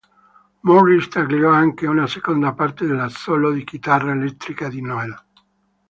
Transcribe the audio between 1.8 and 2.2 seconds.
una